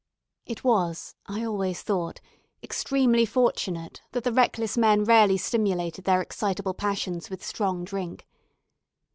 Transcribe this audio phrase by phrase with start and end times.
[0.47, 2.21] It was, I always thought,
[2.63, 8.27] extremely fortunate that the reckless men rarely stimulated their excitable passions with strong drink.